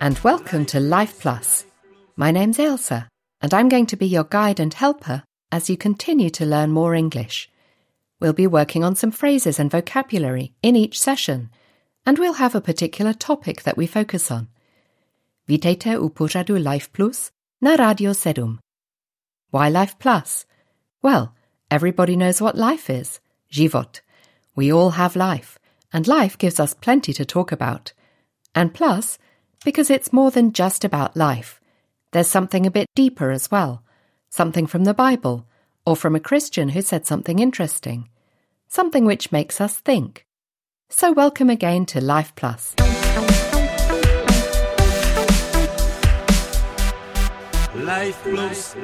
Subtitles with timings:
[0.00, 1.64] and welcome to Life Plus.
[2.16, 3.06] My name's Ailsa,
[3.40, 5.22] and I'm going to be your guide and helper
[5.52, 7.48] as you continue to learn more English.
[8.18, 11.50] We'll be working on some phrases and vocabulary in each session,
[12.04, 14.48] and we'll have a particular topic that we focus on.
[15.46, 17.30] Vítejte u pořadu Life Plus
[17.60, 18.58] na Radio Sedum.
[19.52, 20.46] Why Life Plus?
[21.00, 21.32] Well,
[21.70, 23.20] everybody knows what life is.
[23.52, 24.00] Život.
[24.56, 25.60] We all have life,
[25.92, 27.92] and life gives us plenty to talk about.
[28.52, 29.16] And plus,
[29.64, 31.60] because it's more than just about life.
[32.12, 33.82] There's something a bit deeper as well.
[34.30, 35.46] Something from the Bible,
[35.84, 38.08] or from a Christian who said something interesting.
[38.68, 40.26] Something which makes us think.
[40.90, 42.74] So welcome again to Life Plus.
[47.74, 48.76] Life Plus.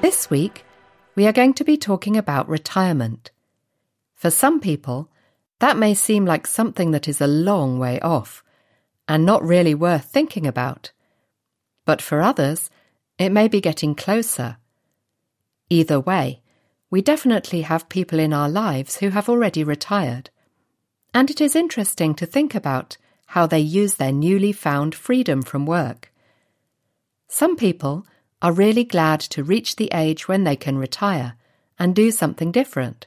[0.00, 0.64] This week,
[1.14, 3.30] we are going to be talking about retirement.
[4.14, 5.10] For some people,
[5.60, 8.42] that may seem like something that is a long way off
[9.08, 10.92] and not really worth thinking about.
[11.86, 12.70] But for others,
[13.18, 14.58] it may be getting closer.
[15.70, 16.42] Either way,
[16.90, 20.30] we definitely have people in our lives who have already retired.
[21.14, 25.66] And it is interesting to think about how they use their newly found freedom from
[25.66, 26.12] work.
[27.26, 28.06] Some people
[28.40, 31.34] are really glad to reach the age when they can retire
[31.78, 33.06] and do something different.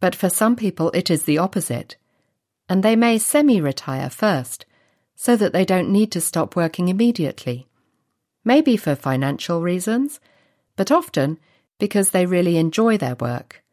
[0.00, 1.96] But for some people, it is the opposite,
[2.68, 4.64] and they may semi retire first
[5.20, 7.66] so that they don't need to stop working immediately.
[8.44, 10.20] Maybe for financial reasons,
[10.76, 11.38] but often
[11.80, 13.64] because they really enjoy their work.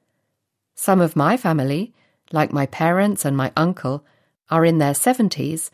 [0.73, 1.93] Some of my family,
[2.31, 4.03] like my parents and my uncle,
[4.49, 5.69] are in their 70s,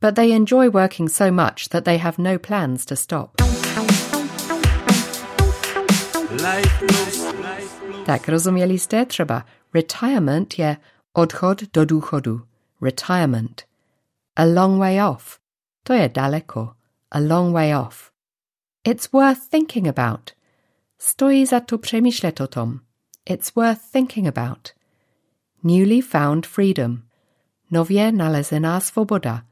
[0.00, 3.36] but they enjoy working so much that they have no plans to stop.
[8.04, 9.06] Tak rozumieliście?
[9.06, 9.44] Trzeba.
[9.74, 10.76] Retirement je
[11.14, 12.40] odchod do důchodu.
[12.80, 13.71] Retirement.
[14.36, 15.38] A long way off.
[15.84, 16.74] To je daleko.
[17.10, 18.12] A long way off.
[18.84, 20.30] It's worth thinking about.
[20.98, 22.80] Stojí za to přemýšlet o tom.
[23.30, 24.68] It's worth thinking about.
[25.62, 27.02] Newly found freedom.
[27.70, 29.42] Nově nalezená svoboda.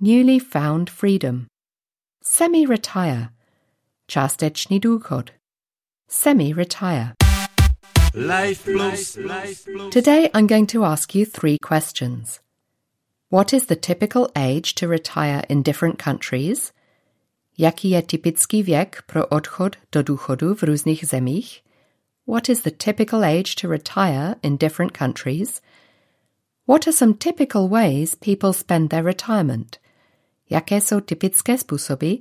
[0.00, 1.46] Newly found freedom.
[2.22, 3.28] Semi-retire.
[4.06, 5.30] Částečný důchod.
[6.08, 7.12] Semi-retire.
[8.14, 9.18] Life Plus.
[9.92, 12.40] Today I'm going to ask you three questions.
[13.32, 16.72] What is the typical age to retire in different countries?
[17.58, 21.62] Jaký je typický věk pro odchod do důchodu v různých zemích?
[22.26, 25.60] What is the typical age to retire in different countries?
[26.68, 29.76] What are some typical ways people spend their retirement?
[30.50, 32.12] Jaké jsou typické způsoby,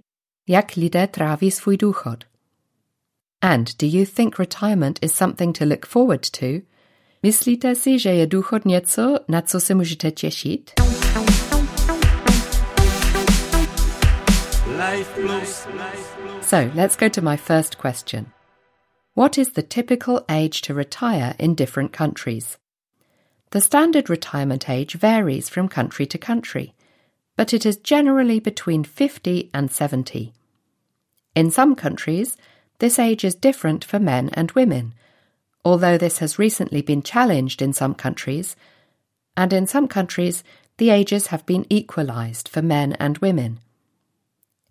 [0.48, 2.24] jak lidé tráví svůj důchod?
[3.42, 6.46] And do you think retirement is something to look forward to?
[7.24, 10.72] Myslíte si, že je důchod něco, na co se můžete těšit?
[14.80, 15.68] Life Plus.
[16.40, 18.32] So let's go to my first question.
[19.14, 22.58] What is the typical age to retire in different countries?
[23.52, 26.76] The standard retirement age varies from country to country,
[27.36, 30.32] but it is generally between 50 and 70.
[31.36, 32.38] In some countries,
[32.78, 34.94] this age is different for men and women,
[35.66, 38.56] although this has recently been challenged in some countries,
[39.36, 40.42] and in some countries,
[40.78, 43.60] the ages have been equalized for men and women.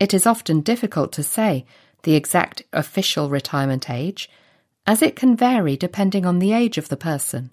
[0.01, 1.67] It is often difficult to say
[2.05, 4.31] the exact official retirement age,
[4.87, 7.51] as it can vary depending on the age of the person.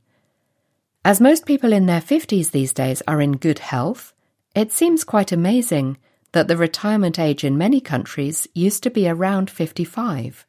[1.03, 4.13] As most people in their 50s these days are in good health,
[4.55, 5.97] it seems quite amazing
[6.31, 10.45] that the retirement age in many countries used to be around 55.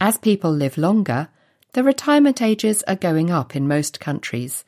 [0.00, 1.28] As people live longer,
[1.72, 4.64] the retirement ages are going up in most countries.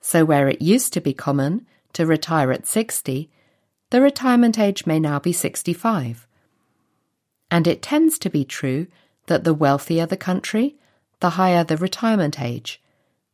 [0.00, 3.30] So, where it used to be common to retire at 60,
[3.90, 6.26] the retirement age may now be 65.
[7.50, 8.86] And it tends to be true
[9.26, 10.76] that the wealthier the country,
[11.20, 12.82] the higher the retirement age,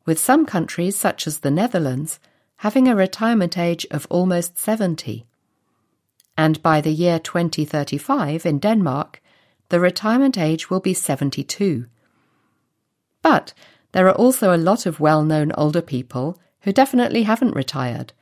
[0.04, 2.18] with some countries, such as the Netherlands,
[2.56, 5.26] having a retirement age of almost 70.
[6.36, 9.22] And by the year 2035 in Denmark,
[9.68, 11.86] the retirement age will be 72.
[13.22, 13.54] But
[13.92, 18.12] there are also a lot of well known older people who definitely haven't retired,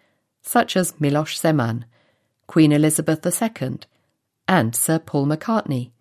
[0.43, 1.85] such as Miloš Zeman,
[2.51, 3.79] Queen Elizabeth II,
[4.49, 5.93] and Sir Paul McCartney.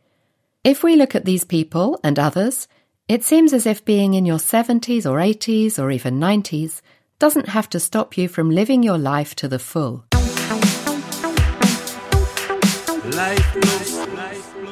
[0.64, 2.68] If we look at these people and others,
[3.08, 6.82] it seems as if being in your 70s or 80s or even 90s
[7.20, 10.06] doesn't have to stop you from living your life to the full.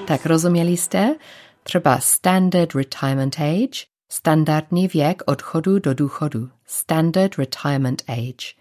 [0.05, 1.15] Tak rozumieliście?
[1.63, 8.55] Trzeba standard retirement age, standardní wiek odchodu do důchodu, standard retirement age.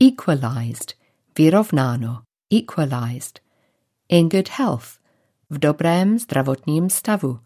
[0.00, 0.94] Equalized,
[1.36, 3.40] vyrovnáno, equalized.
[4.08, 4.98] In good health.
[5.50, 7.40] W dobrém zdravotním stavu.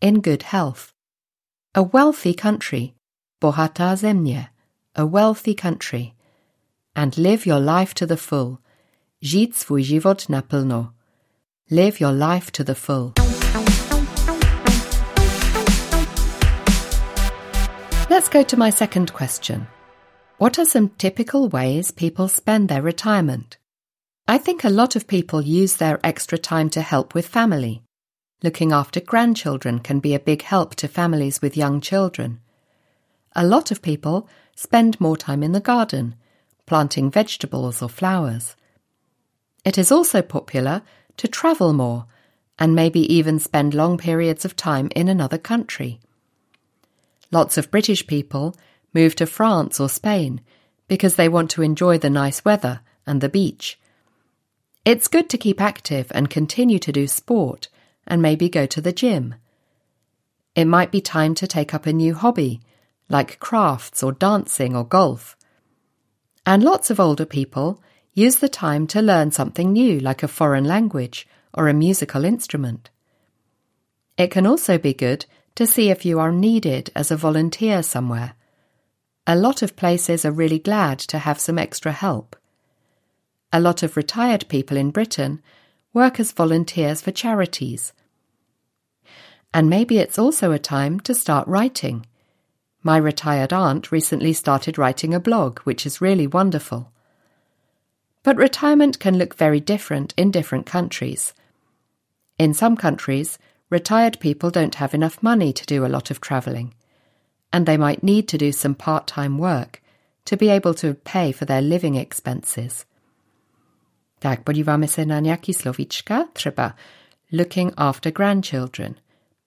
[0.00, 0.92] In good health.
[1.74, 2.94] A wealthy country.
[3.40, 4.48] Bohatá země.
[4.94, 6.12] A wealthy country.
[6.94, 8.58] And live your life to the full.
[9.20, 10.92] Žít svůj život naplno.
[11.70, 13.12] Live your life to the full.
[18.10, 19.66] Let's go to my second question.
[20.38, 23.56] What are some typical ways people spend their retirement?
[24.26, 27.82] I think a lot of people use their extra time to help with family.
[28.42, 32.40] Looking after grandchildren can be a big help to families with young children.
[33.36, 34.26] A lot of people
[34.56, 36.14] spend more time in the garden,
[36.64, 38.56] planting vegetables or flowers.
[39.62, 40.80] It is also popular
[41.18, 42.06] to travel more
[42.58, 46.00] and maybe even spend long periods of time in another country.
[47.30, 48.56] Lots of British people
[48.94, 50.40] move to France or Spain
[50.88, 53.78] because they want to enjoy the nice weather and the beach.
[54.84, 57.68] It's good to keep active and continue to do sport
[58.06, 59.36] and maybe go to the gym.
[60.54, 62.60] It might be time to take up a new hobby,
[63.08, 65.36] like crafts or dancing or golf.
[66.44, 67.82] And lots of older people
[68.12, 72.90] use the time to learn something new, like a foreign language or a musical instrument.
[74.18, 78.34] It can also be good to see if you are needed as a volunteer somewhere.
[79.26, 82.36] A lot of places are really glad to have some extra help.
[83.56, 85.40] A lot of retired people in Britain
[85.92, 87.92] work as volunteers for charities.
[89.54, 92.04] And maybe it's also a time to start writing.
[92.82, 96.90] My retired aunt recently started writing a blog, which is really wonderful.
[98.24, 101.32] But retirement can look very different in different countries.
[102.40, 103.38] In some countries,
[103.70, 106.74] retired people don't have enough money to do a lot of travelling,
[107.52, 109.80] and they might need to do some part time work
[110.24, 112.84] to be able to pay for their living expenses.
[114.24, 116.76] Tak, podíváme se na nějaký slovíčka, třeba
[117.32, 118.94] looking after grandchildren,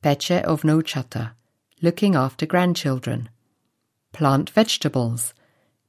[0.01, 1.35] peče o vnoučata,
[1.83, 3.29] looking after grandchildren,
[4.11, 5.33] plant vegetables,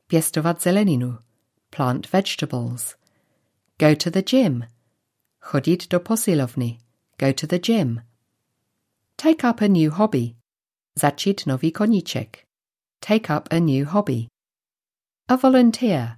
[0.06, 1.19] pěstovat zeleninu,
[1.70, 2.96] plant vegetables,
[3.79, 4.67] go to the gym,
[5.41, 6.79] chodit do posilovny,
[7.19, 8.02] go to the gym,
[9.17, 10.34] take up a new hobby,
[10.94, 12.44] začít nový koníček,
[13.08, 14.26] take up a new hobby,
[15.29, 16.17] a volunteer,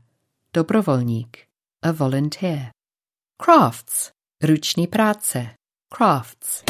[0.53, 1.50] dobrovolník,
[1.83, 2.71] a volunteer,
[3.39, 4.11] crafts,
[4.43, 5.51] ruční práce,
[5.89, 6.63] crafts.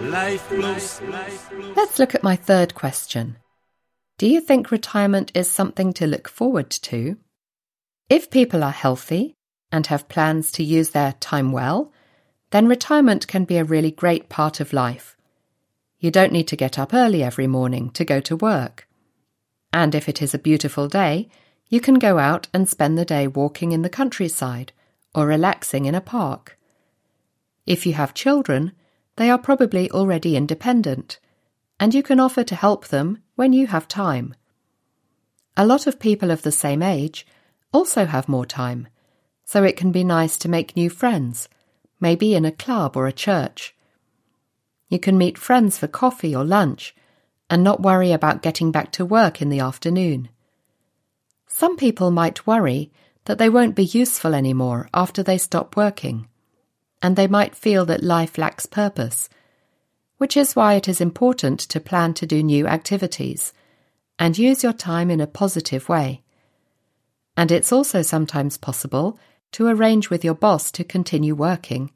[0.00, 1.00] Life plus.
[1.76, 3.36] Let's look at my third question.
[4.18, 7.16] Do you think retirement is something to look forward to?
[8.08, 9.34] If people are healthy
[9.70, 11.92] and have plans to use their time well,
[12.50, 15.16] then retirement can be a really great part of life.
[15.98, 18.86] You don't need to get up early every morning to go to work.
[19.76, 21.28] And if it is a beautiful day,
[21.68, 24.72] you can go out and spend the day walking in the countryside
[25.14, 26.58] or relaxing in a park.
[27.66, 28.72] If you have children,
[29.16, 31.18] they are probably already independent,
[31.78, 34.34] and you can offer to help them when you have time.
[35.58, 37.26] A lot of people of the same age
[37.70, 38.88] also have more time,
[39.44, 41.50] so it can be nice to make new friends,
[42.00, 43.74] maybe in a club or a church.
[44.88, 46.94] You can meet friends for coffee or lunch
[47.48, 50.28] and not worry about getting back to work in the afternoon.
[51.46, 52.90] Some people might worry
[53.26, 56.28] that they won't be useful anymore after they stop working
[57.02, 59.28] and they might feel that life lacks purpose,
[60.18, 63.52] which is why it is important to plan to do new activities
[64.18, 66.22] and use your time in a positive way.
[67.36, 69.18] And it's also sometimes possible
[69.52, 71.92] to arrange with your boss to continue working,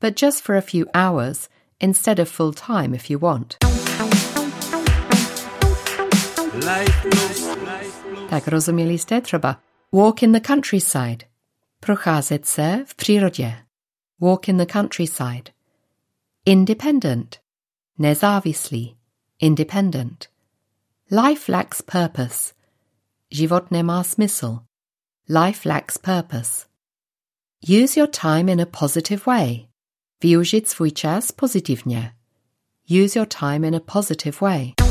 [0.00, 1.48] but just for a few hours
[1.80, 3.58] instead of full time if you want.
[8.30, 9.60] Tak rozuměli jste třeba
[9.92, 11.18] walk in the countryside,
[11.80, 13.64] procházet se v přírodě
[14.20, 15.52] walk in the countryside.
[16.46, 17.40] Independent,
[17.98, 18.96] nezávislý,
[19.38, 20.28] independent.
[21.10, 22.54] Life lacks purpose.
[23.30, 24.58] Život nemá smysl.
[25.28, 26.66] Life lacks purpose.
[27.84, 29.68] Use your time in a positive way.
[30.22, 32.14] Využít svůj čas pozitivně.
[33.04, 34.83] Use your time in a positive way.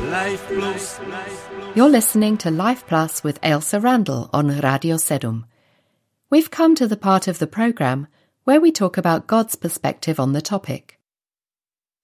[0.00, 1.00] Life plus.
[1.74, 5.44] You're listening to Life Plus with Ailsa Randall on Radio Sedum.
[6.28, 8.06] We've come to the part of the programme
[8.44, 11.00] where we talk about God's perspective on the topic.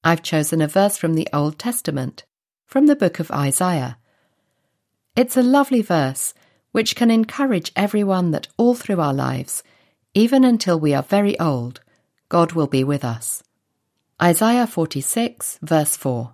[0.03, 2.25] I've chosen a verse from the Old Testament,
[2.65, 3.99] from the book of Isaiah.
[5.15, 6.33] It's a lovely verse
[6.71, 9.63] which can encourage everyone that all through our lives,
[10.15, 11.83] even until we are very old,
[12.31, 13.43] God will be with us.
[14.21, 16.33] Isaiah 46, verse 4.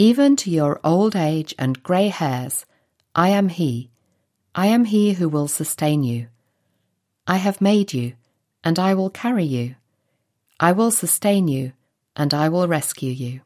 [0.00, 2.64] Even to your old age and grey hairs,
[3.16, 3.90] I am He.
[4.54, 6.28] I am He who will sustain you.
[7.26, 8.12] I have made you,
[8.62, 9.74] and I will carry you.
[10.60, 11.72] I will sustain you,
[12.14, 13.40] and I will rescue you.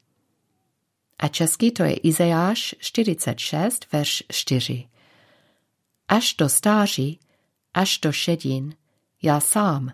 [1.18, 4.88] A česky to je Izajáš 46, verš 4.
[6.08, 7.20] Až do stáří,
[7.74, 8.74] až do šedin,
[9.22, 9.92] já sám,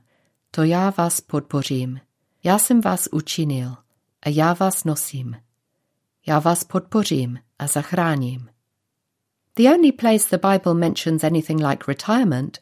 [0.50, 2.00] to já vás podpořím.
[2.44, 3.76] Já jsem vás učinil
[4.22, 5.36] a já vás nosím.
[6.28, 8.48] Já vás podpořím a zachráním.
[9.54, 12.58] The only place the Bible mentions anything like retirement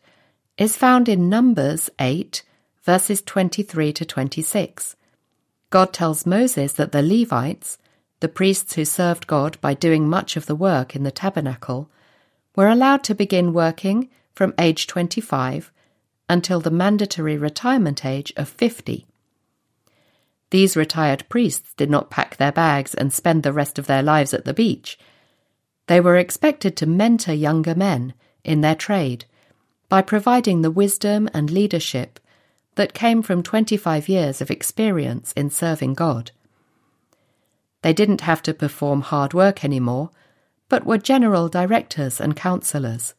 [0.56, 2.42] is found in Numbers 8,
[2.87, 4.96] verses 23 to 26.
[5.70, 7.78] God tells Moses that the Levites,
[8.20, 11.88] the priests who served God by doing much of the work in the tabernacle,
[12.54, 15.73] were allowed to begin working from age 25
[16.28, 19.06] until the mandatory retirement age of 50.
[20.50, 24.32] These retired priests did not pack their bags and spend the rest of their lives
[24.32, 24.98] at the beach.
[25.86, 29.24] They were expected to mentor younger men in their trade
[29.88, 32.20] by providing the wisdom and leadership
[32.76, 36.30] that came from 25 years of experience in serving God.
[37.82, 40.10] They didn't have to perform hard work anymore,
[40.68, 43.14] but were general directors and counsellors.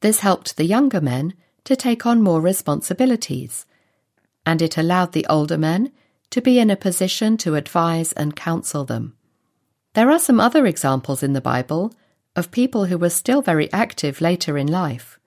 [0.00, 3.66] This helped the younger men to take on more responsibilities,
[4.44, 5.92] and it allowed the older men
[6.30, 9.14] to be in a position to advise and counsel them.
[9.94, 11.94] There are some other examples in the Bible
[12.34, 15.18] of people who were still very active later in life.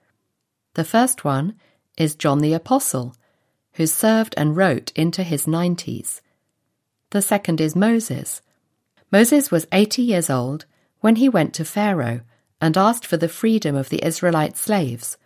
[0.75, 1.55] The first one
[1.97, 3.15] is John the Apostle,
[3.73, 6.21] who served and wrote into his 90s.
[7.09, 8.41] The second is Moses.
[9.11, 10.65] Moses was 80 years old
[10.99, 12.21] when he went to Pharaoh
[12.61, 15.17] and asked for the freedom of the Israelite slaves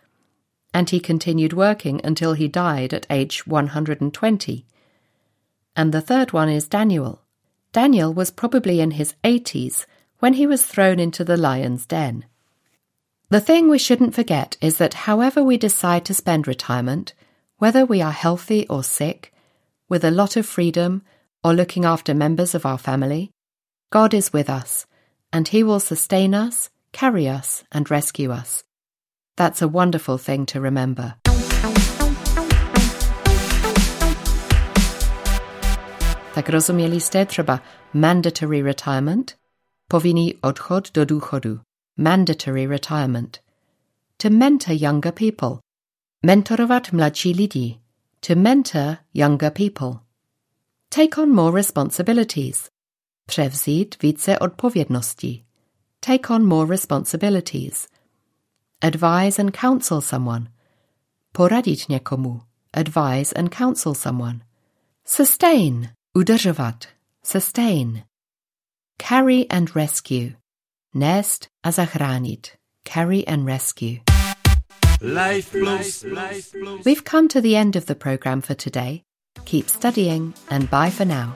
[0.74, 4.66] and he continued working until he died at age 120.
[5.76, 7.22] And the third one is Daniel.
[7.72, 9.86] Daniel was probably in his 80s
[10.20, 12.24] when he was thrown into the lion's den.
[13.30, 17.14] The thing we shouldn't forget is that however we decide to spend retirement,
[17.58, 19.32] whether we are healthy or sick,
[19.88, 21.02] with a lot of freedom,
[21.42, 23.30] or looking after members of our family,
[23.90, 24.86] God is with us,
[25.32, 28.62] and He will sustain us, carry us, and rescue us.
[29.36, 31.16] That's a wonderful thing to remember.
[36.34, 37.60] Tak rozumieli jste třeba
[37.92, 39.36] mandatory retirement,
[39.88, 41.60] povinný odchod do důchodu,
[41.96, 43.38] mandatory retirement.
[44.16, 45.58] To mentor younger people,
[46.26, 47.78] mentorovat mladší lidi,
[48.26, 50.00] to mentor younger people.
[50.88, 52.68] Take on more responsibilities,
[53.26, 55.44] převzít více odpovědnosti.
[56.00, 57.88] Take on more responsibilities
[58.84, 60.48] advise and counsel someone.
[61.32, 62.40] Poradit někomu,
[62.72, 64.40] advise and counsel someone.
[65.04, 66.86] Sustain, udržovat,
[67.22, 68.04] sustain.
[68.98, 70.34] Carry and rescue,
[70.94, 74.00] nést a zachránit, carry and rescue.
[75.00, 76.04] Life plus.
[76.84, 79.02] We've come to the end of the program for today.
[79.44, 81.34] Keep studying and bye for now.